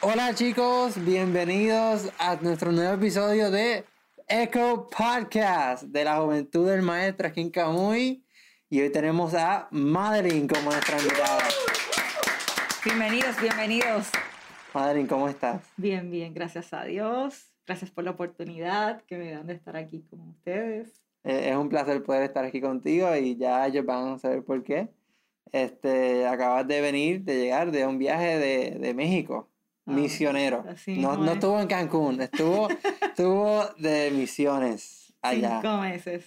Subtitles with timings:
[0.00, 3.84] Hola chicos, bienvenidos a nuestro nuevo episodio de
[4.26, 8.24] Echo Podcast de la Juventud del Maestro aquí en Camuy.
[8.70, 11.42] Y hoy tenemos a Madeline como nuestra invitada.
[12.84, 14.10] Bienvenidos, bienvenidos.
[14.74, 15.62] Madeline, ¿cómo estás?
[15.76, 17.52] Bien, bien, gracias a Dios.
[17.66, 21.00] Gracias por la oportunidad que me dan de estar aquí con ustedes.
[21.24, 24.62] Eh, es un placer poder estar aquí contigo y ya ellos van a saber por
[24.64, 24.88] qué.
[25.52, 29.48] Este, acabas de venir, de llegar de un viaje de, de México,
[29.84, 30.64] Ah, misionero.
[30.86, 31.32] No, no es.
[31.32, 32.68] estuvo en Cancún, estuvo,
[33.02, 35.60] estuvo de misiones allá.
[35.60, 36.24] Cinco meses,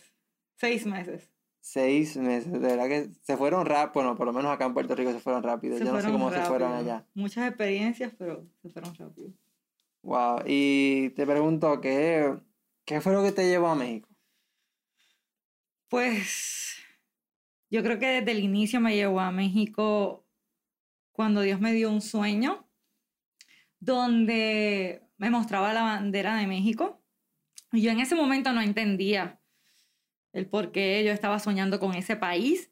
[0.58, 1.32] seis meses.
[1.68, 4.94] Seis meses, de verdad que se fueron rápido, bueno, por lo menos acá en Puerto
[4.94, 5.76] Rico se fueron rápido.
[5.76, 7.08] Se Yo no sé cómo se fueron allá.
[7.16, 9.34] Muchas experiencias, pero se fueron rápido.
[10.04, 12.38] Wow, y te pregunto, ¿qué,
[12.86, 14.08] ¿qué fue lo que te llevó a México?
[15.90, 16.76] Pues
[17.72, 20.24] yo creo que desde el inicio me llevó a México
[21.14, 22.70] cuando Dios me dio un sueño
[23.80, 27.02] donde me mostraba la bandera de México.
[27.72, 29.42] Y yo en ese momento no entendía
[30.36, 32.70] el por qué yo estaba soñando con ese país,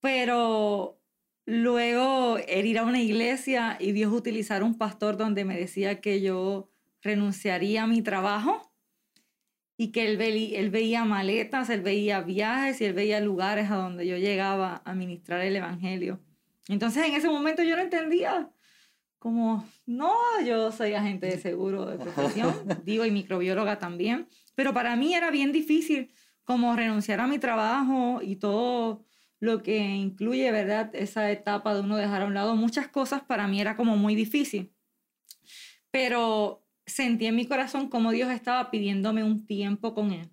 [0.00, 1.00] pero
[1.46, 6.20] luego el ir a una iglesia y Dios utilizar un pastor donde me decía que
[6.20, 6.68] yo
[7.02, 8.72] renunciaría a mi trabajo
[9.76, 13.76] y que él, veli- él veía maletas, él veía viajes y él veía lugares a
[13.76, 16.20] donde yo llegaba a ministrar el Evangelio.
[16.68, 18.50] Entonces en ese momento yo no entendía,
[19.18, 24.96] como, no, yo soy agente de seguro de profesión, digo, y microbióloga también, pero para
[24.96, 26.10] mí era bien difícil
[26.46, 29.04] como renunciar a mi trabajo y todo
[29.40, 30.90] lo que incluye, ¿verdad?
[30.94, 34.14] Esa etapa de uno dejar a un lado muchas cosas, para mí era como muy
[34.14, 34.72] difícil.
[35.90, 40.30] Pero sentí en mi corazón como Dios estaba pidiéndome un tiempo con Él,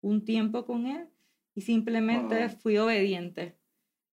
[0.00, 1.08] un tiempo con Él,
[1.54, 2.56] y simplemente Wow.
[2.58, 3.58] fui obediente.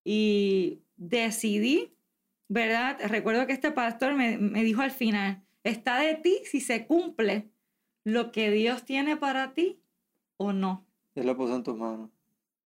[0.03, 1.96] Y decidí,
[2.50, 3.00] ¿verdad?
[3.08, 7.52] Recuerdo que este pastor me, me dijo al final, está de ti si se cumple
[8.03, 9.81] lo que Dios tiene para ti
[10.38, 10.87] o no.
[11.17, 12.11] Dios lo puso en tus manos.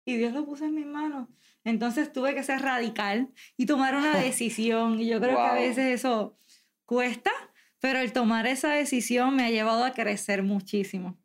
[0.06, 1.28] Y Dios lo puso en mis manos.
[1.64, 3.28] Entonces tuve que ser radical
[3.58, 4.98] y tomar una decisión.
[4.98, 6.38] Y yo creo que a veces eso
[6.86, 7.30] cuesta,
[7.78, 11.18] pero el tomar esa decisión me ha llevado a crecer muchísimo.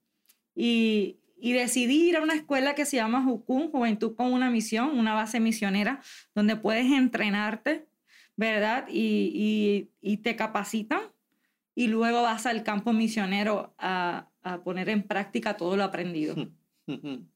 [0.54, 5.00] Y, y decidí ir a una escuela que se llama Jucún, Juventud con una misión,
[5.00, 6.02] una base misionera,
[6.36, 7.88] donde puedes entrenarte,
[8.36, 8.86] ¿verdad?
[8.90, 11.00] Y, y, y te capacitan.
[11.74, 16.36] Y luego vas al campo misionero a, a poner en práctica todo lo aprendido.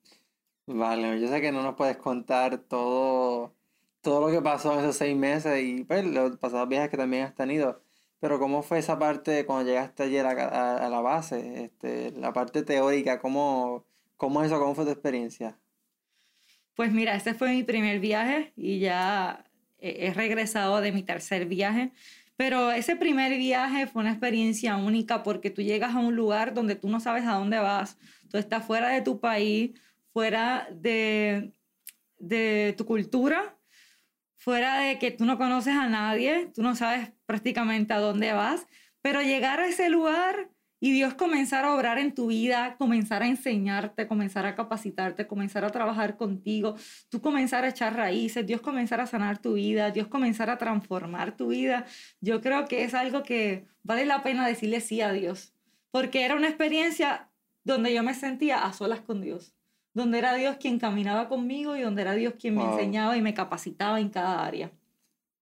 [0.68, 3.56] Vale, yo sé que no nos puedes contar todo,
[4.02, 7.24] todo lo que pasó en esos seis meses y pues, los pasados viajes que también
[7.24, 7.82] has tenido,
[8.20, 11.66] pero ¿cómo fue esa parte cuando llegaste ayer a, la base?
[11.66, 13.86] Este, la parte teórica, ¿cómo,
[14.18, 14.60] cómo es eso?
[14.60, 15.58] ¿Cómo fue tu experiencia?
[16.76, 19.46] Pues mira, ese fue mi primer viaje y ya
[19.80, 21.92] he regresado de mi tercer viaje.
[22.36, 26.76] Pero ese primer viaje fue una experiencia única porque tú llegas a un lugar donde
[26.76, 27.98] tú no sabes a dónde vas.
[28.30, 29.80] Tú estás fuera de tu país,
[30.14, 31.54] fuera de,
[32.20, 33.58] de tu cultura,
[34.36, 38.68] fuera de que tú no conoces a nadie, tú no sabes prácticamente a dónde vas.
[39.02, 40.50] Pero llegar a ese lugar
[40.80, 45.66] y Dios comenzar a obrar en tu vida, comenzar a enseñarte, comenzar a capacitarte, comenzar
[45.66, 46.76] a trabajar contigo,
[47.10, 51.36] tú comenzar a echar raíces, Dios comenzar a sanar tu vida, Dios comenzar a transformar
[51.36, 51.86] tu vida,
[52.22, 55.54] yo creo que es algo que vale la pena decirle sí a Dios,
[55.90, 57.30] porque era una experiencia
[57.68, 59.54] donde yo me sentía a solas con Dios,
[59.94, 62.72] donde era Dios quien caminaba conmigo y donde era Dios quien me Wow.
[62.74, 64.72] enseñaba y me capacitaba en cada área.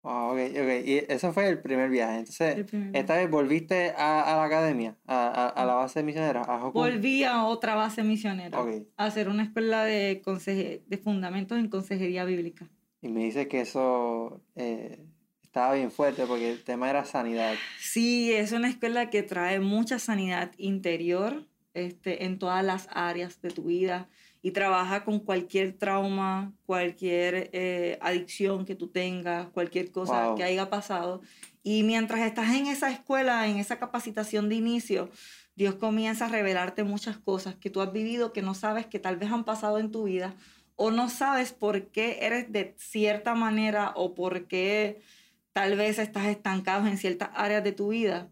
[0.08, 2.20] Ah, ok, ok, y eso fue el primer viaje.
[2.20, 6.42] Entonces, primer esta vez volviste a, a la academia, a, a, a la base misionera,
[6.42, 6.70] a.
[6.70, 8.84] Volví a otra base misionera, Ok.
[8.98, 12.68] a hacer una escuela de, conseje- de fundamentos en consejería bíblica.
[13.02, 15.04] Y me dice que eso eh,
[15.42, 17.56] estaba bien fuerte porque el tema era sanidad.
[17.80, 23.52] Sí, es una escuela que trae mucha sanidad interior este, en todas las áreas de
[23.52, 24.10] tu vida
[24.42, 30.36] y trabaja con cualquier trauma, cualquier eh, adicción que tú tengas, cualquier cosa Wow.
[30.36, 31.22] que haya pasado.
[31.64, 35.10] Y mientras estás en esa escuela, en esa capacitación de inicio,
[35.56, 39.18] Dios comienza a revelarte muchas cosas que tú has vivido que no sabes que tal
[39.18, 40.36] vez han pasado en tu vida
[40.76, 45.02] o no sabes por qué eres de cierta manera o por qué
[45.54, 48.28] tal vez estás estancado en ciertas áreas de tu vida,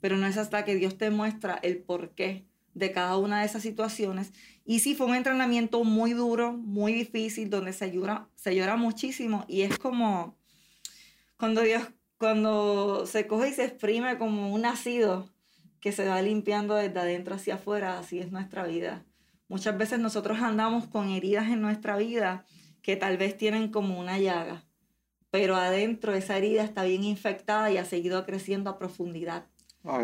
[0.00, 2.44] pero no es hasta que Dios te muestra el porqué
[2.74, 4.32] de cada una de esas situaciones.
[4.64, 9.44] Y sí, fue un entrenamiento muy duro, muy difícil, donde se llora, se llora muchísimo
[9.48, 10.36] y es como,
[11.36, 11.84] Cuando Dios,
[12.18, 15.30] cuando se coge y se exprime como un nacido
[15.80, 19.04] que se va limpiando desde adentro hacia afuera, así es nuestra vida.
[19.48, 22.46] Muchas veces nosotros andamos con heridas en nuestra vida
[22.80, 24.64] que tal vez tienen como una llaga,
[25.30, 29.46] pero adentro esa herida está bien infectada y ha seguido creciendo a profundidad.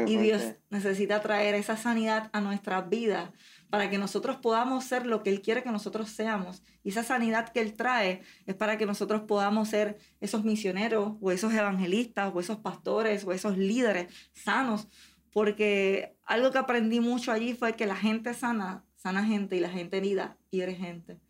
[0.06, 3.30] Y Dios necesita traer esa sanidad a nuestras vidas
[3.70, 6.62] para que nosotros podamos ser lo que Él quiere que nosotros seamos.
[6.82, 11.30] Y esa sanidad que Él trae es para que nosotros podamos ser esos misioneros o
[11.30, 14.88] esos evangelistas o esos pastores o esos líderes sanos.
[15.32, 19.70] Porque algo que aprendí mucho allí fue que la gente sana, sana gente y la
[19.70, 21.20] gente herida, hiere gente.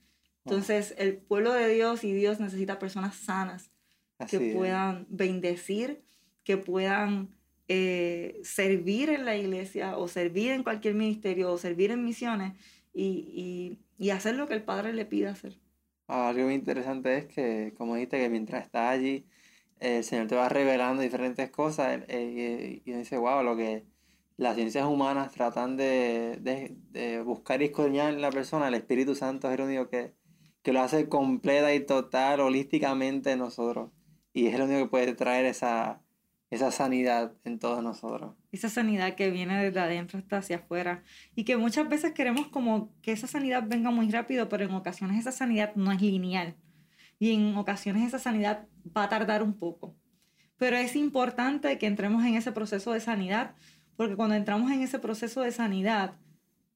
[0.45, 3.71] Entonces, el pueblo de Dios y Dios necesita personas sanas
[4.29, 6.03] que puedan bendecir,
[6.43, 7.29] que puedan
[7.73, 12.55] eh, servir en la iglesia o servir en cualquier ministerio o servir en misiones
[12.93, 13.79] y,
[14.11, 15.57] hacer lo que el Padre le pida hacer.
[16.09, 19.25] algo muy interesante es que, como dijiste, que mientras estás allí,
[19.79, 23.85] el Señor te va revelando diferentes cosas eh, y, dice, wow, lo que
[24.37, 29.55] las ciencias humanas tratan de, buscar y escudriñar en la persona, el Espíritu Santo es
[29.55, 30.13] el único que,
[30.63, 33.93] que lo hace completa y total, holísticamente en nosotros.
[34.33, 36.03] Y es el único que puede traer esa,
[36.51, 38.35] esa sanidad en todos nosotros.
[38.51, 41.05] Esa sanidad que viene desde adentro hasta hacia afuera.
[41.37, 45.21] Y que muchas veces queremos como que esa sanidad venga muy rápido, pero en ocasiones
[45.21, 46.57] esa sanidad no es lineal.
[47.21, 48.67] Y en ocasiones esa sanidad
[48.97, 49.95] va a tardar un poco.
[50.57, 53.55] Pero es importante que entremos en ese proceso de sanidad,
[53.97, 56.17] porque cuando entramos en ese proceso de sanidad,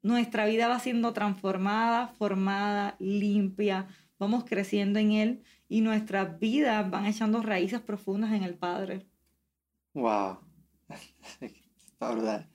[0.03, 3.89] nuestra vida va siendo transformada, formada, limpia,
[4.19, 9.07] vamos creciendo en Él y nuestras vidas van echando raíces profundas en el Padre.
[9.95, 10.39] Wow.
[11.41, 12.51] Está brutal.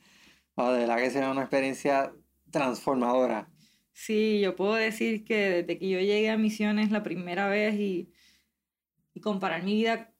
[0.56, 2.14] de verdad que será una experiencia
[2.52, 3.50] transformadora.
[3.94, 8.14] Sí, yo puedo decir que desde que yo llegué a Misiones la primera vez y,
[9.14, 10.14] y comparar mi vida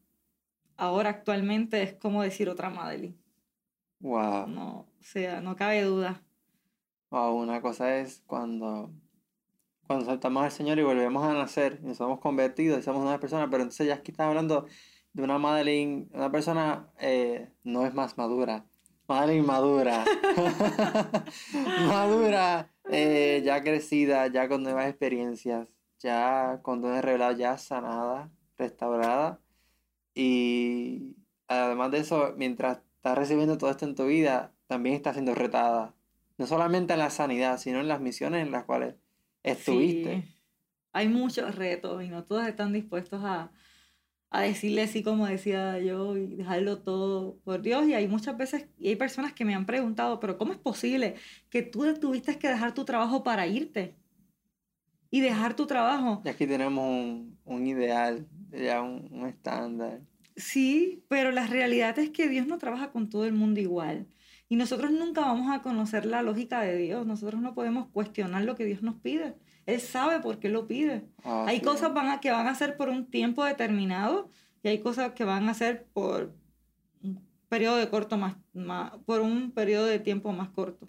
[0.78, 3.18] ahora actualmente es como decir otra Madeline.
[4.00, 4.48] Wow.
[4.48, 6.24] No, o sea, no cabe duda.
[7.12, 8.94] Wow, una cosa es cuando,
[9.88, 13.20] cuando saltamos al Señor y volvemos a nacer y nos somos convertidos y somos una
[13.20, 14.68] persona, pero entonces ya aquí estás hablando
[15.14, 18.66] de una Madeline, una persona eh, no es más madura.
[19.08, 20.06] Madeline madura.
[21.88, 25.68] madura, eh, ya crecida, ya con nuevas experiencias,
[26.00, 29.40] ya con dones revelados, ya sanada, restaurada.
[30.14, 31.16] Y
[31.48, 35.96] además de eso, mientras estás recibiendo todo esto en tu vida, también estás siendo retada.
[36.38, 38.96] No solamente en la sanidad, sino en las misiones en las cuales
[39.44, 40.24] estuviste.
[40.94, 43.52] Hay muchos retos y no todos están dispuestos a,
[44.32, 47.88] a decirle así como decía yo y dejarlo todo por Dios.
[47.88, 51.16] Y hay muchas veces, y hay personas que me han preguntado, pero ¿cómo es posible
[51.50, 53.96] que tú tuviste que dejar tu trabajo para irte?
[55.12, 56.22] Y dejar tu trabajo.
[56.24, 56.86] Y aquí tenemos
[57.44, 60.02] un, ideal, ya un, estándar.
[60.36, 64.08] Sí, pero la realidad es que Dios no trabaja con todo el mundo igual.
[64.48, 67.08] Y nosotros nunca vamos a conocer la lógica de Dios.
[67.08, 69.34] Nosotros no podemos cuestionar lo que Dios nos pide.
[69.70, 71.04] Él sabe por qué lo pide.
[71.24, 74.30] Ah, hay cosas van a, que van a hacer por un tiempo determinado
[74.64, 76.34] y hay cosas que van a hacer por
[77.04, 78.36] un periodo de corto más,
[79.06, 80.88] por un periodo de tiempo más corto.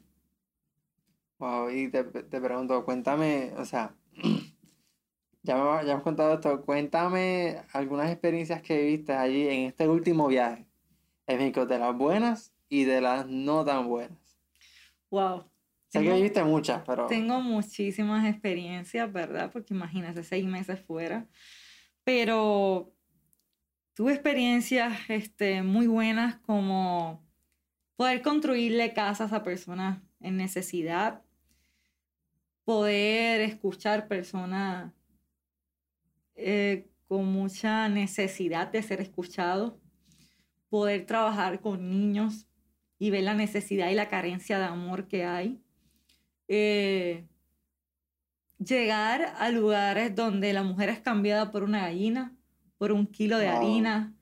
[1.39, 3.95] Wow, y te, te pregunto, cuéntame, o sea,
[5.43, 10.27] ya me, ya has contado esto, cuéntame algunas experiencias que viste allí en este último
[10.29, 10.67] viaje
[11.27, 14.39] en México, de las buenas y de las no tan buenas.
[15.11, 15.45] Wow,
[15.91, 17.07] Sé que viviste muchas, pero...
[17.07, 19.51] Tengo muchísimas experiencias, ¿verdad?
[19.53, 21.27] Porque imagínate, seis meses fuera.
[22.05, 22.95] Pero
[23.95, 27.27] tuve experiencias este, muy buenas como
[27.97, 31.23] poder construirle casas a personas en necesidad,
[32.65, 34.93] poder escuchar personas
[36.37, 39.75] eh, con mucha necesidad de ser escuchados,
[40.69, 42.47] poder trabajar con niños
[42.97, 45.61] y ver la necesidad y la carencia de amor que hay
[46.53, 47.29] eh,
[48.59, 52.35] llegar a lugares donde la mujer es cambiada por una gallina,
[52.77, 54.13] por un kilo de harina,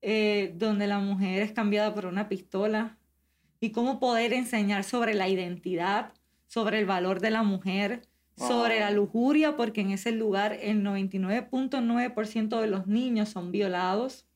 [0.00, 2.98] eh, donde la mujer es cambiada por una pistola,
[3.58, 6.12] y cómo poder enseñar sobre la identidad,
[6.46, 8.02] sobre el valor de la mujer,
[8.36, 14.28] sobre la lujuria, porque en ese lugar el 99.9% de los niños son violados,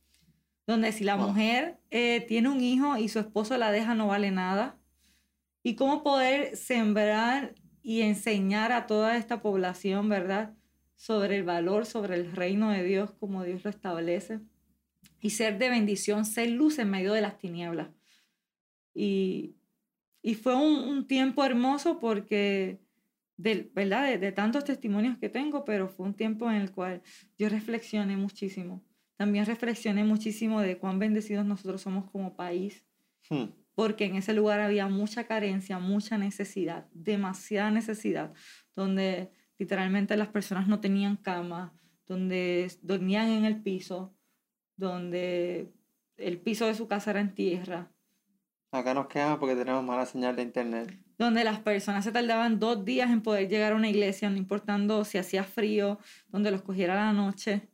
[0.67, 4.33] donde si la mujer eh, tiene un hijo y su esposo la deja no vale
[4.33, 4.77] nada,
[5.67, 10.55] y cómo poder sembrar y enseñar a toda esta población, ¿verdad?
[10.95, 14.39] Sobre el valor, sobre el reino de Dios como Dios lo establece.
[15.21, 17.89] Y ser de bendición, ser luz en medio de las tinieblas.
[18.95, 19.57] Y,
[20.23, 22.79] y fue un, tiempo hermoso porque,
[23.37, 24.21] de, ¿verdad?
[24.21, 27.03] De, tantos testimonios que tengo, pero fue un tiempo en el cual
[27.37, 28.85] yo reflexioné muchísimo.
[29.17, 32.87] también reflexioné muchísimo de cuán bendecidos nosotros somos como país,
[33.29, 33.47] Hmm.
[33.77, 38.33] Porque en ese lugar había mucha carencia, mucha necesidad, demasiada necesidad,
[38.75, 41.73] donde literalmente las personas no tenían cama,
[42.09, 44.17] donde dormían en el piso,
[44.77, 45.73] donde
[46.17, 47.93] el piso de su casa era en tierra,
[48.73, 50.99] Acá nos quedamos porque tenemos mala señal de internet.
[51.19, 55.05] donde las personas se tardaban dos días en poder llegar a una iglesia, no importando
[55.05, 57.69] si hacía frío, donde los cogiera la noche.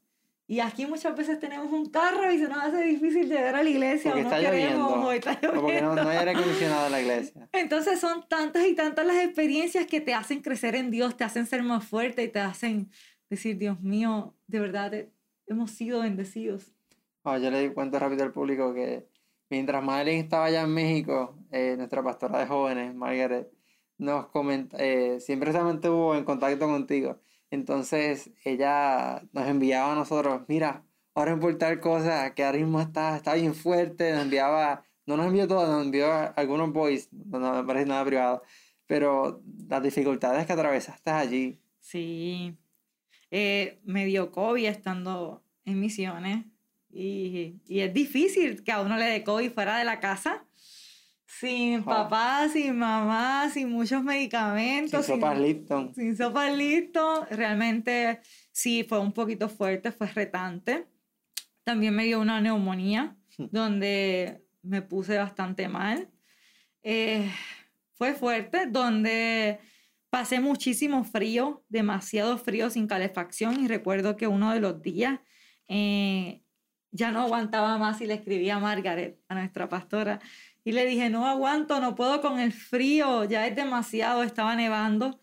[0.53, 3.71] Y aquí muchas veces tenemos un carro y se nos hace difícil llegar a la
[3.71, 5.09] iglesia Porque o no está queremos lloviendo.
[5.09, 5.95] o está O porque no, lloviendo.
[6.05, 7.49] no hay aire acondicionado en la iglesia.
[7.55, 11.47] Entonces son tantas y tantas las experiencias que te hacen crecer en Dios, te hacen
[11.47, 12.91] ser más fuerte y te hacen
[13.31, 14.93] decir, Dios mío, de verdad
[15.47, 16.71] hemos sido bendecidos.
[17.25, 19.09] Ah, yo le cuento rápido al público que
[19.49, 23.51] mientras Madeline estaba allá en México, eh, nuestra pastora de jóvenes, Margaret,
[23.97, 27.22] nos comenta, eh, siempre se mantuvo en contacto contigo.
[27.53, 33.15] Entonces ella nos enviaba a nosotros, mira, ahora por tal cosa, que ahora mismo está,
[33.15, 37.55] está bien fuerte, nos enviaba, no nos envió todo, nos envió algunos voice, no, no
[37.55, 38.43] me parece nada privado,
[38.87, 42.57] pero las dificultades que atravesaste allí, Sí,
[43.33, 46.47] eh, me dio COVID estando en misiones
[46.89, 50.47] y, y es difícil que a uno le dé COVID fuera de la casa,
[51.41, 55.95] sin papá, sin mamá, sin muchos medicamentos, sin, sopas Lipton.
[55.95, 57.27] sin sopa listo.
[57.31, 58.21] Realmente
[58.51, 60.87] sí, fue un poquito fuerte, fue retante.
[61.65, 63.47] También me dio una neumonía Hmm.
[63.51, 66.09] donde me puse bastante mal.
[66.83, 67.31] Eh,
[67.95, 69.61] fue fuerte, donde
[70.11, 75.21] pasé muchísimo frío, demasiado frío sin calefacción y recuerdo que uno de los días
[75.69, 76.43] eh,
[76.91, 80.21] ya no aguantaba más y le escribí a Margaret, a nuestra pastora,
[80.65, 85.21] y le dije, no aguanto, no puedo con el frío, ya es demasiado, estaba nevando.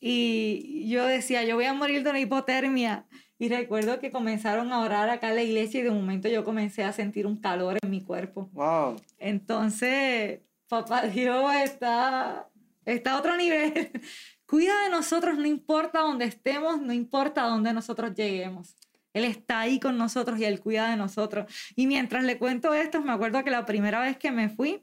[0.00, 3.06] Y yo decía, yo voy a morir de una hipotermia.
[3.38, 6.84] Y recuerdo que comenzaron a orar acá en la iglesia y de momento yo comencé
[6.84, 8.48] a sentir un calor en mi cuerpo.
[8.52, 12.48] Wow, Entonces, papá Dios está,
[12.84, 13.90] está a otro nivel.
[14.46, 18.76] Cuida de nosotros, no importa dónde estemos, no importa dónde nosotros lleguemos.
[19.12, 21.52] Él está ahí con nosotros y Él cuida de nosotros.
[21.76, 24.82] Y mientras le cuento esto, me acuerdo que la primera vez que me fui,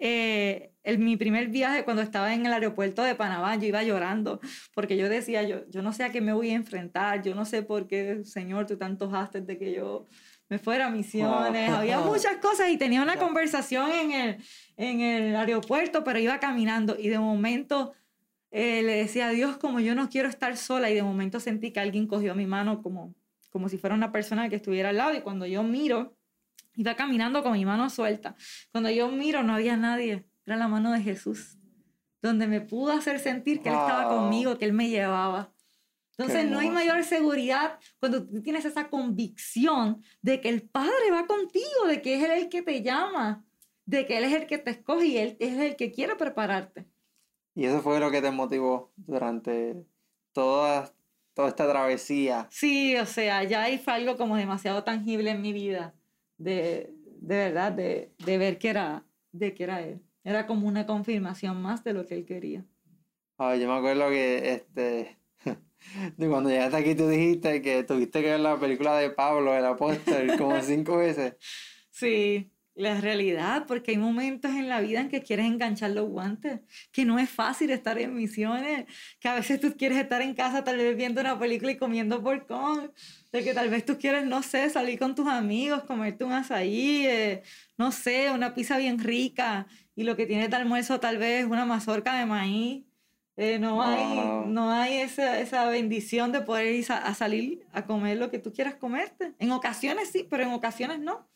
[0.00, 4.40] eh, el, mi primer viaje cuando estaba en el aeropuerto de Panamá, yo iba llorando
[4.74, 7.44] porque yo decía, yo, yo no sé a qué me voy a enfrentar, yo no
[7.44, 10.06] sé por qué, Señor, tú te antojaste de que yo
[10.48, 14.36] me fuera a misiones, había muchas cosas y tenía una conversación en el,
[14.76, 17.92] en el aeropuerto, pero iba caminando y de momento
[18.50, 21.72] eh, le decía a Dios como yo no quiero estar sola y de momento sentí
[21.72, 23.14] que alguien cogió mi mano como,
[23.50, 26.16] como si fuera una persona que estuviera al lado y cuando yo miro,
[26.74, 28.36] iba caminando con mi mano suelta.
[28.72, 31.58] Cuando yo miro no había nadie, era la mano de Jesús,
[32.22, 35.52] donde me pudo hacer sentir que Él estaba conmigo, que Él me llevaba.
[36.16, 41.26] Entonces no hay mayor seguridad cuando tú tienes esa convicción de que el Padre va
[41.26, 43.44] contigo, de que es Él el que te llama,
[43.84, 46.86] de que Él es el que te escoge y Él es el que quiere prepararte.
[47.54, 49.84] Y eso fue lo que te motivó durante
[50.32, 50.92] toda,
[51.38, 52.48] toda esta travesía.
[52.50, 55.94] Sí, o sea, ya ahí fue algo como demasiado tangible en mi vida,
[56.36, 60.02] de, de verdad, de, de ver que era, de que era Él.
[60.24, 62.64] Era como una confirmación más de lo que Él quería.
[63.36, 65.16] Ay, yo me acuerdo que este,
[66.16, 69.64] de cuando llegaste aquí tú dijiste que tuviste que ver la película de Pablo, el
[69.64, 71.36] apóstol, como cinco veces.
[71.90, 76.60] Sí, la realidad, porque hay momentos en la vida en que quieres enganchar los guantes,
[76.92, 78.86] que no es fácil estar en misiones,
[79.18, 82.22] que a veces tú quieres estar en casa tal vez viendo una película y comiendo
[82.22, 82.92] porcón,
[83.32, 87.04] de que tal vez tú quieres, no sé, salir con tus amigos, comerte un azaí,
[87.06, 87.42] eh,
[87.76, 89.66] no sé, una pizza bien rica,
[89.96, 92.84] y lo que tienes de almuerzo tal vez una mazorca de maíz.
[93.36, 97.86] Eh, no hay, no hay esa, esa bendición de poder ir a, a salir a
[97.86, 99.32] comer lo que tú quieras comerte.
[99.38, 101.28] En ocasiones sí, pero en ocasiones no.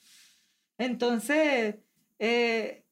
[0.83, 1.77] Entonces,
[2.19, 2.85] eh,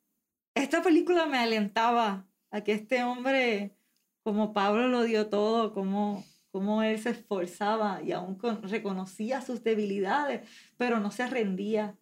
[0.55, 3.75] esta película me alentaba a que este hombre,
[4.23, 9.65] como Pablo lo dio todo, como, como él se esforzaba y aún con- reconocía sus
[9.65, 11.99] debilidades, pero no se rendía.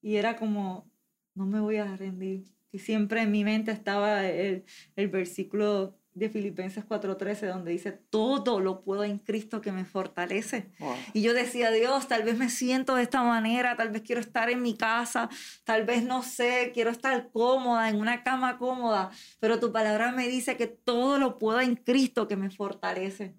[0.00, 0.90] Y era como,
[1.34, 2.44] no me voy a rendir.
[2.72, 4.64] Y siempre en mi mente estaba el,
[4.96, 10.70] el versículo de Filipenses 4:13, donde dice, todo lo puedo en Cristo que me fortalece.
[10.78, 10.94] Wow.
[11.14, 14.50] Y yo decía, Dios, tal vez me siento de esta manera, tal vez quiero estar
[14.50, 15.28] en mi casa,
[15.64, 19.10] tal vez no sé, quiero estar cómoda, en una cama cómoda,
[19.40, 23.34] pero tu palabra me dice que todo lo puedo en Cristo que me fortalece.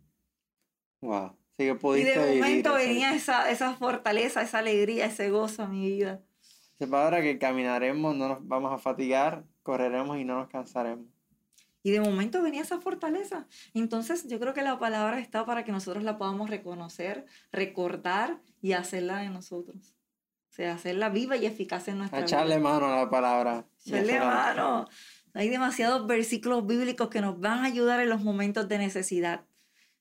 [1.01, 1.37] Wow.
[1.57, 5.63] Sí que Y de vivir momento ese- venía esa, esa fortaleza, esa alegría, ese gozo
[5.63, 6.21] a mi vida.
[6.79, 11.05] Esa palabra que caminaremos, no nos vamos a fatigar, correremos y no nos cansaremos.
[11.83, 13.47] Y de momento venía esa fortaleza.
[13.73, 18.73] Entonces yo creo que la palabra está para que nosotros la podamos reconocer, recordar y
[18.73, 19.95] hacerla de nosotros.
[20.49, 22.69] O sea, hacerla viva y eficaz en nuestra Echarle vida.
[22.69, 23.65] mano a la palabra.
[23.85, 24.87] Echarle mano.
[25.33, 29.45] Hay demasiados versículos bíblicos que nos van a ayudar en los momentos de necesidad.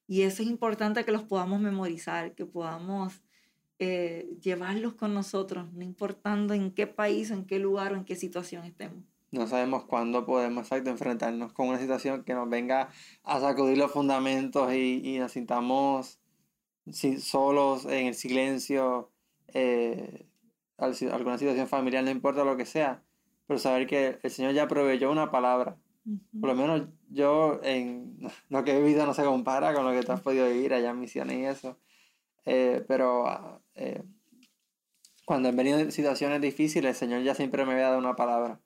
[0.09, 3.23] Y eso es importante que los podamos memorizar, que podamos
[3.79, 8.17] eh, llevarlos con nosotros, no importando en qué país, en qué lugar o en qué
[8.17, 9.05] situación estemos.
[9.33, 12.91] No sabemos cuándo podemos exacto enfrentarnos con una situación que nos venga
[13.23, 16.21] a sacudir los fundamentos y, y nos sintamos
[16.93, 19.13] solos en el silencio,
[19.49, 20.27] eh,
[20.79, 23.03] alguna situación familiar, no importa lo que sea,
[23.47, 25.77] pero saber que el Señor ya proveyó una palabra.
[26.41, 28.19] Por lo menos yo en
[28.49, 30.91] lo que he vivido no se compara con lo que tú has podido vivir allá
[30.91, 31.79] en misiones y eso.
[32.47, 34.03] Eh, pero eh,
[35.25, 38.61] cuando han venido situaciones difíciles, el Señor ya siempre me había dado una palabra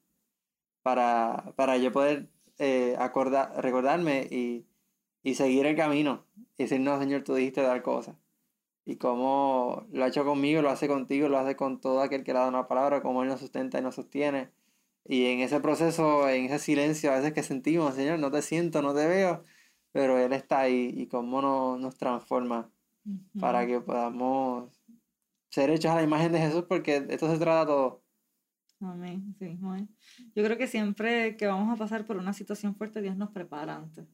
[0.84, 4.66] para, para yo poder eh, acordar, recordarme y,
[5.24, 6.26] y, seguir el camino.
[6.58, 8.16] Y decir, no, Señor, tú dijiste dar cosas.
[8.84, 12.32] Y como lo ha hecho conmigo, lo hace contigo, lo hace con todo aquel que
[12.32, 14.50] le ha dado una palabra, como Él nos sustenta y nos sostiene.
[15.06, 18.82] Y en ese proceso, en ese silencio a veces que sentimos, Señor, no te siento,
[18.82, 19.42] no te veo,
[19.92, 22.70] pero Él está ahí y cómo nos, nos transforma
[23.06, 23.40] uh -huh.
[23.40, 24.70] para que podamos
[25.50, 28.03] ser hechos a la imagen de Jesús, porque esto se trata todo.
[28.80, 29.34] Amén.
[29.38, 29.88] Sí, amén.
[30.34, 33.76] Yo creo que siempre que vamos a pasar por una situación fuerte, Dios nos prepara
[33.76, 34.06] antes,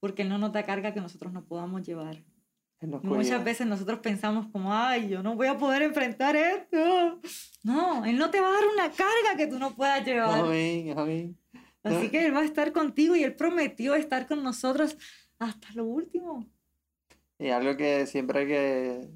[0.00, 2.22] porque Él no nos da carga que nosotros no podamos llevar.
[3.02, 7.20] Muchas veces nosotros pensamos como, ay, yo no voy a poder enfrentar esto.
[7.62, 10.40] No, Él no te va a dar una carga que tú no puedas llevar.
[10.40, 11.38] Amén, amén.
[11.84, 14.96] Así que Él va a estar contigo y Él prometió estar con nosotros
[15.38, 16.48] hasta lo último.
[17.38, 19.08] Y algo que siempre que,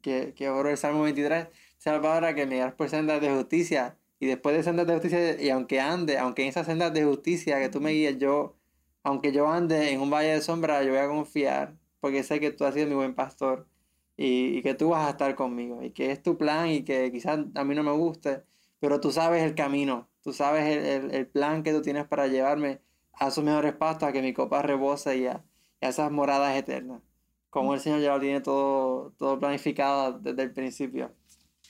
[0.00, 1.48] que, que oro el Salmo 23,
[1.84, 3.98] sea la palabra que me das por sendas de justicia.
[4.18, 7.60] Y después de sendas de justicia, y aunque ande, aunque en esas sendas de justicia
[7.60, 8.56] que tú me guíes, yo,
[9.02, 12.50] aunque yo ande en un valle de sombra, yo voy a confiar porque sé que
[12.52, 13.68] tú has sido mi buen pastor
[14.16, 17.10] y, y, que tú vas a estar conmigo y que es tu plan y que
[17.12, 18.44] quizás a mí no me guste,
[18.80, 22.28] pero tú sabes el camino, tú sabes el, el, el plan que tú tienes para
[22.28, 22.80] llevarme
[23.12, 25.44] a sus mejores pastos, a que mi copa rebose y a,
[25.82, 27.02] y a esas moradas eternas.
[27.50, 31.14] Como el Señor ya lo tiene todo, todo planificado desde el principio.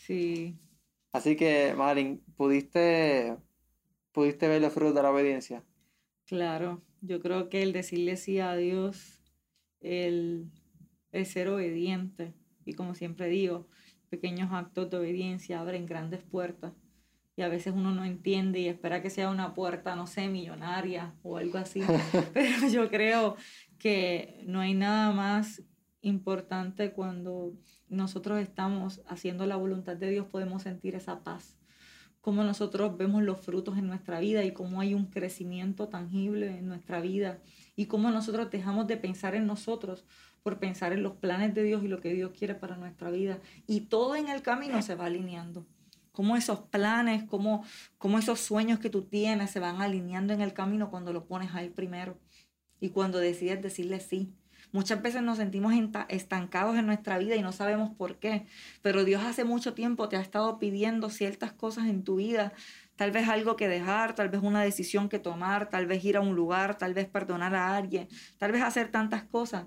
[0.07, 0.59] Sí.
[1.13, 3.39] Así que, Madeline, ¿pudiste,
[4.13, 5.65] ¿pudiste ver los frutos de la obediencia?
[6.27, 9.23] Claro, yo creo que el decirle sí a Dios
[9.81, 10.51] el,
[11.13, 12.35] el ser obediente.
[12.67, 13.67] Y como siempre digo,
[14.11, 16.75] pequeños actos de obediencia abren grandes puertas.
[17.37, 21.15] Y a veces uno no entiende y espera que sea una puerta, no sé, millonaria
[21.23, 21.81] o algo así.
[22.35, 23.37] Pero yo creo
[23.79, 25.63] que no hay nada más
[26.03, 27.55] importante cuando
[27.89, 31.57] nosotros estamos haciendo la voluntad de Dios, podemos sentir esa paz.
[32.21, 36.67] Cómo nosotros vemos los frutos en nuestra vida y cómo hay un crecimiento tangible en
[36.67, 37.39] nuestra vida
[37.77, 40.05] y cómo nosotros dejamos de pensar en nosotros
[40.43, 43.41] por pensar en los planes de Dios y lo que Dios quiere para nuestra vida.
[43.67, 45.67] Y todo en el camino se va alineando.
[46.13, 47.65] Cómo esos planes, cómo,
[47.99, 51.55] cómo esos sueños que tú tienes se van alineando en el camino cuando lo pones
[51.55, 52.17] a Él primero
[52.79, 54.33] y cuando decides decirle sí.
[54.75, 55.73] Muchas veces nos sentimos
[56.09, 58.45] estancados en nuestra vida y no sabemos por qué,
[58.83, 62.53] pero Dios hace mucho tiempo te ha estado pidiendo ciertas cosas en tu vida
[62.97, 66.21] tal vez algo que dejar, tal vez una decisión que tomar, tal vez ir a
[66.21, 68.09] un lugar, tal vez perdonar a alguien,
[68.39, 69.67] tal vez hacer tantas cosas.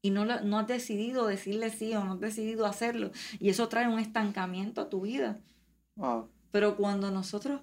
[0.00, 3.10] Y no, no has decidido decirle sí o no has decidido hacerlo.
[3.40, 5.40] Y eso trae un estancamiento a tu vida.
[5.96, 6.30] Wow.
[6.52, 7.62] Pero cuando nosotros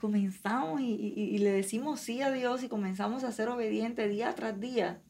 [0.00, 4.34] comenzamos y, y, y, le decimos sí a Dios y comenzamos a ser obedientes día
[4.34, 5.02] tras día,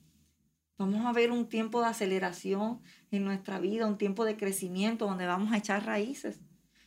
[0.78, 5.26] vamos a ver un tiempo de aceleración en nuestra vida, un tiempo de crecimiento donde
[5.26, 6.40] vamos a echar raíces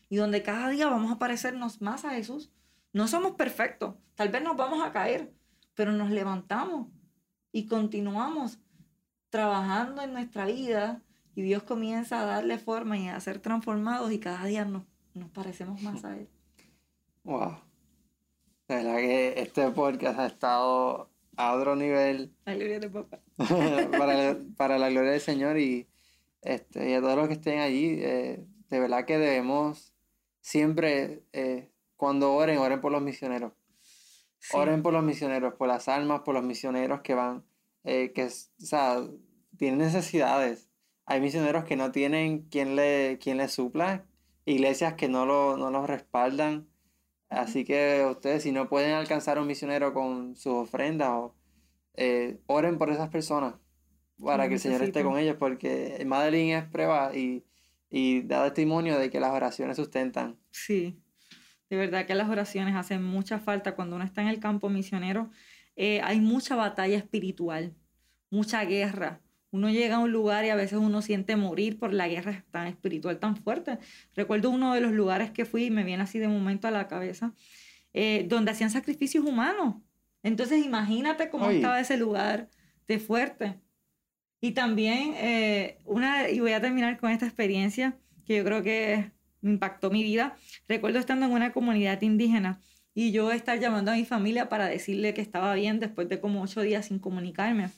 [0.10, 2.52] y donde cada día vamos a parecernos más a Jesús.
[2.94, 5.34] No somos perfectos, tal vez nos vamos a caer,
[5.76, 6.88] pero nos levantamos
[7.52, 8.60] y continuamos
[9.30, 11.04] trabajando en nuestra vida
[11.36, 15.30] y Dios comienza a darle forma y a ser transformados y cada día nos, nos
[15.30, 16.28] parecemos más a Él.
[17.24, 17.58] Wow.
[18.68, 22.34] De verdad que este podcast ha estado a otro nivel.
[22.46, 23.22] La gloria de papá.
[23.98, 25.88] para, para, la gloria del Señor y,
[26.42, 27.98] este, y a todos los que estén allí.
[28.02, 29.94] Eh, de verdad que debemos
[30.42, 33.54] siempre, eh, cuando oren, oren por los misioneros.
[34.40, 34.58] Sí.
[34.58, 37.46] Oren por los misioneros, por las almas, por los misioneros que van,
[37.86, 39.02] eh, que o sea,
[39.58, 40.70] tienen necesidades.
[41.06, 44.06] Hay misioneros que no tienen quien le, quien les supla,
[44.46, 46.69] iglesias que no, lo, no los respaldan.
[47.30, 51.36] Así que ustedes, si no pueden alcanzar a un misionero con sus ofrendas, o,
[51.96, 53.56] eh, oren por esas personas
[54.18, 57.46] para que el Señor esté con ellos, porque Madeline es prueba y,
[57.90, 60.40] y da testimonio de que las oraciones sustentan.
[60.52, 61.02] Sí,
[61.70, 65.32] de verdad que las oraciones hacen mucha falta cuando uno está en el campo misionero.
[65.76, 67.76] eh, hay mucha batalla espiritual,
[68.30, 69.22] mucha guerra.
[69.52, 72.68] Uno llega a un lugar y a veces uno siente morir por la guerra tan
[72.68, 73.80] espiritual tan fuerte.
[74.16, 76.88] Recuerdo uno de los lugares que fui y me viene así de momento a la
[76.88, 77.34] cabeza,
[77.94, 79.76] eh, donde hacían sacrificios humanos.
[80.22, 82.50] Entonces imagínate cómo estaba ese lugar
[82.88, 83.60] de fuerte.
[84.42, 89.12] Y también, eh, una, y voy a terminar con esta experiencia que yo creo que
[89.42, 90.38] impactó mi vida.
[90.68, 92.62] Recuerdo estando en una comunidad indígena
[92.94, 96.42] y yo estar llamando a mi familia para decirle que estaba bien después de como
[96.42, 97.70] ocho días sin comunicarme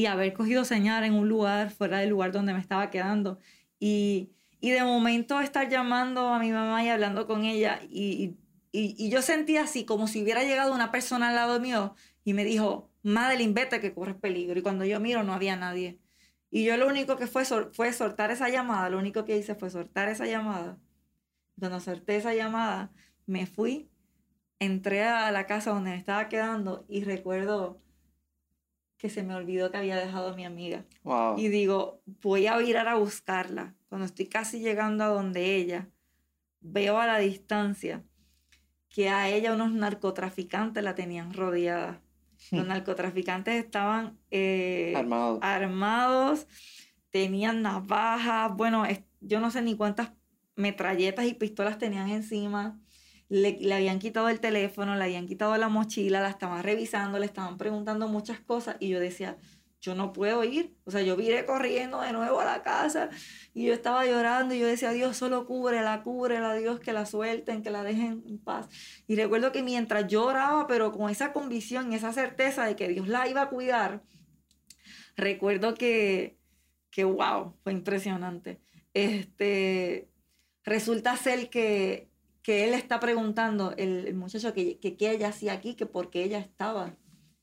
[0.00, 3.38] y haber cogido señal en un lugar fuera del lugar donde me estaba quedando
[3.78, 8.34] y, y de momento estar llamando a mi mamá y hablando con ella y,
[8.72, 12.32] y, y, yo sentía así como si hubiera llegado una persona al lado mío y
[12.32, 14.58] me dijo, Madeline, vete que corres peligro.
[14.58, 16.00] Y cuando yo miro no había nadie.
[16.50, 19.68] Y yo lo único que fue, fue soltar esa llamada, lo único que hice fue
[19.68, 20.78] soltar esa llamada.
[21.58, 22.90] Cuando solté esa llamada,
[23.26, 23.90] me fui,
[24.58, 27.82] entré a la casa donde me estaba quedando y recuerdo
[29.00, 30.84] que se me olvidó que había dejado a mi amiga.
[31.38, 33.74] Y digo, voy a ir a buscarla.
[33.88, 35.88] Cuando estoy casi llegando a donde ella,
[36.60, 38.04] veo a la distancia
[38.90, 42.02] que a ella unos narcotraficantes la tenían rodeada.
[42.50, 44.92] Los narcotraficantes estaban eh,
[45.40, 46.46] armados.
[47.08, 48.84] tenían navajas, bueno,
[49.20, 50.12] yo no sé ni cuántas
[50.56, 52.78] metralletas y pistolas tenían encima.
[53.30, 57.56] Le, habían quitado el teléfono, le habían quitado la mochila, la estaban revisando, le estaban
[57.56, 59.38] preguntando muchas cosas y yo decía,
[59.80, 60.76] yo no puedo ir.
[60.84, 63.08] O sea, yo viré corriendo de nuevo a la casa
[63.54, 67.62] y yo estaba llorando y yo decía, Dios solo cúbrela, cúbrela, Dios que la suelten,
[67.62, 68.68] que la dejen en paz.
[69.06, 73.26] Y recuerdo que mientras lloraba, pero con esa convicción, esa certeza de que Dios la
[73.28, 74.02] iba a cuidar,
[75.16, 76.36] recuerdo que,
[76.90, 78.60] que wow, fue impresionante.
[78.92, 80.08] Este,
[80.64, 82.09] resulta ser que,
[82.42, 86.24] que él está preguntando, el, muchacho, que, que qué ella hacía aquí, que por qué
[86.24, 86.96] ella estaba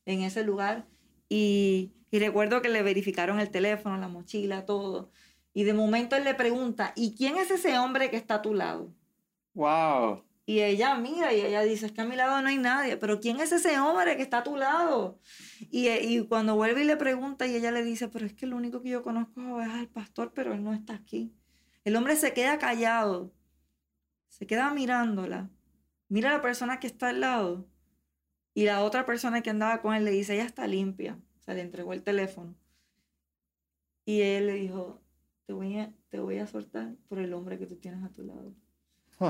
[0.06, 0.86] en ese lugar.
[1.28, 5.10] Y, y recuerdo que le verificaron el teléfono, la mochila, todo.
[5.52, 8.54] Y de momento él le pregunta, ¿y quién es ese hombre que está a tu
[8.54, 8.94] lado?
[9.54, 10.24] Wow.
[10.46, 13.20] Y ella mira y ella dice, es que a mi lado no hay nadie, pero
[13.20, 15.18] ¿quién es ese hombre que está a tu lado?
[15.70, 18.56] Y, y cuando vuelve y le pregunta y ella le dice, pero es que lo
[18.56, 21.34] único que yo conozco es al pastor, pero él no está aquí.
[21.84, 23.30] El hombre se queda callado,
[24.38, 25.50] se queda mirándola,
[26.08, 27.66] mira a la persona que está al lado
[28.54, 31.18] y la otra persona que andaba con él le dice, ella está limpia
[31.54, 32.54] le entregó el teléfono.
[34.04, 35.00] Y él le dijo,
[35.46, 38.22] te voy a, te voy a soltar por el hombre que tú tienes a tu
[38.22, 38.54] lado.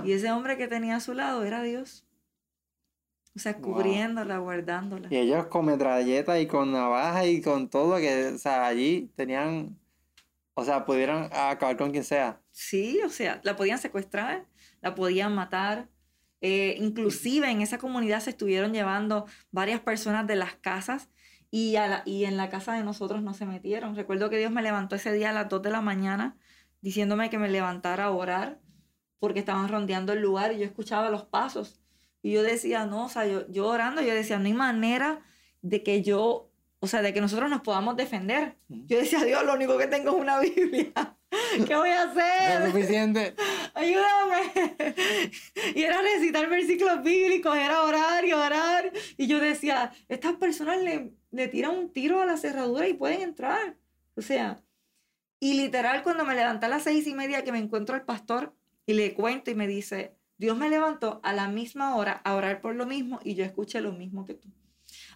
[0.04, 2.06] Y ese hombre que tenía a su lado era Dios.
[3.34, 5.08] O sea, cubriéndola, guardándola.
[5.10, 9.78] Y ellos con metralleta y con navaja y con todo, que, o sea, allí tenían,
[10.58, 12.42] o sea, pudieran acabar con quien sea.
[12.50, 14.44] Sí, o sea, la podían secuestrar,
[14.80, 15.88] la podían matar.
[16.40, 21.10] Eh, inclusive en esa comunidad se estuvieron llevando varias personas de las casas
[21.52, 23.94] y, y en la casa de nosotros no se metieron.
[23.94, 26.36] Recuerdo que Dios me levantó ese día a las 2 de la mañana
[26.80, 28.60] diciéndome que me levantara a orar
[29.20, 31.80] porque estaban rondeando el lugar y yo escuchaba los pasos.
[32.20, 35.20] Y yo decía, no, o sea, yo, yo orando, yo decía, no hay manera
[35.62, 36.47] de que yo,
[36.80, 38.56] o sea, de que nosotros nos podamos defender.
[38.68, 40.92] Yo decía, Dios, lo único que tengo es una Biblia.
[41.66, 42.62] ¿Qué voy a hacer?
[42.62, 43.34] es suficiente.
[43.74, 44.94] Ayúdame.
[45.74, 48.92] Y era recitar versículos bíblicos, era orar y orar.
[49.16, 53.22] Y yo decía, estas personas le, le tiran un tiro a la cerradura y pueden
[53.22, 53.76] entrar.
[54.14, 54.62] O sea,
[55.40, 58.54] y literal cuando me levanté a las seis y media que me encuentro al pastor
[58.86, 62.60] y le cuento y me dice, Dios me levantó a la misma hora a orar
[62.60, 64.48] por lo mismo y yo escuché lo mismo que tú.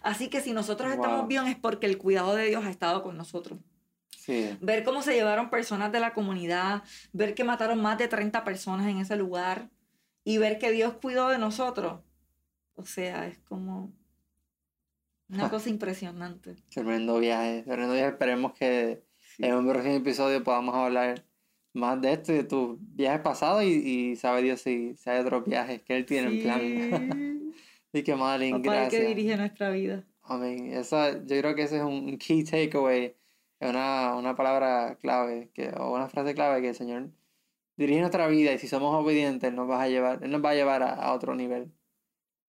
[0.03, 3.17] Así que si nosotros estamos bien es porque el cuidado de Dios ha estado con
[3.17, 3.59] nosotros.
[4.61, 8.87] Ver cómo se llevaron personas de la comunidad, ver que mataron más de 30 personas
[8.87, 9.69] en ese lugar
[10.23, 12.01] y ver que Dios cuidó de nosotros.
[12.75, 13.93] O sea, es como
[15.29, 16.55] una cosa impresionante.
[16.69, 18.09] Tremendo viaje, tremendo viaje.
[18.09, 19.03] Esperemos que
[19.37, 21.25] en un próximo episodio podamos hablar
[21.73, 25.45] más de esto y de tus viajes pasados y, y sabe Dios si, hay otros
[25.45, 27.29] viajes que Él tiene en plan.
[27.93, 28.89] y que Madeline, gracias.
[28.89, 30.03] que dirige nuestra vida.
[30.23, 30.73] Amén.
[30.73, 33.15] Esa, yo creo que ese es un key takeaway,
[33.59, 37.09] es una, una palabra clave, que, o una frase clave que el Señor
[37.75, 40.51] dirige nuestra vida y si somos obedientes, Él nos va a llevar, Él nos va
[40.51, 41.71] a, llevar a, otro nivel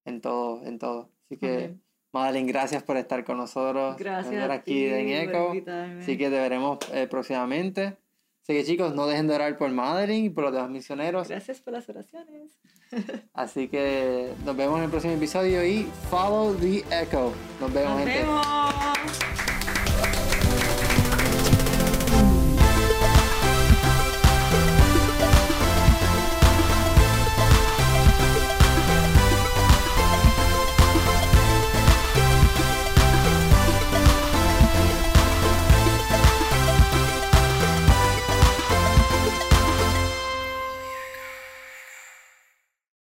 [0.05, 1.11] en todo, en todo.
[1.27, 1.77] Así que...
[2.13, 3.97] Madeline, gracias por estar con nosotros.
[3.99, 4.49] Gracias.
[4.49, 5.53] aquí en Eco.
[5.99, 7.97] Así que te veremos eh, próximamente.
[8.45, 11.29] Así que chicos, no dejen de orar por Madeline y por los demás misioneros.
[11.29, 12.51] Gracias por las oraciones.
[13.33, 17.33] Así que nos vemos en el próximo episodio y follow the echo.
[17.59, 19.44] Nos vemos, nos Vemos.